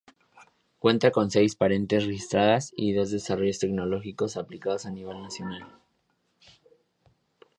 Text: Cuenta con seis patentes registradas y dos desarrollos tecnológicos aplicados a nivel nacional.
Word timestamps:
Cuenta 0.79 1.11
con 1.11 1.29
seis 1.29 1.55
patentes 1.55 2.07
registradas 2.07 2.71
y 2.75 2.93
dos 2.93 3.11
desarrollos 3.11 3.59
tecnológicos 3.59 4.35
aplicados 4.35 4.87
a 4.87 4.89
nivel 4.89 5.21
nacional. 5.21 5.79